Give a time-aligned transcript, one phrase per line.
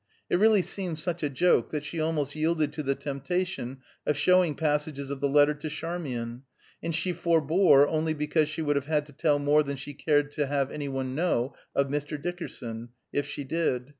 [0.31, 4.55] It really seemed such a joke, that she almost yielded to the temptation of showing
[4.55, 6.41] passages of the letter to Charmian;
[6.81, 10.31] and she forebore only because she would have had to tell more than she cared
[10.31, 12.19] to have any one know of Mr.
[12.19, 13.89] Dickerson, if she did.